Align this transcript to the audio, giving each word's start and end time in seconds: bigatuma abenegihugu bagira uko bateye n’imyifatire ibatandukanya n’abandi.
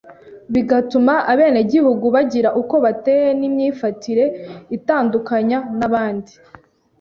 bigatuma 0.53 1.13
abenegihugu 1.31 2.05
bagira 2.15 2.49
uko 2.61 2.75
bateye 2.85 3.27
n’imyifatire 3.39 4.25
ibatandukanya 4.75 5.57
n’abandi. 5.79 6.31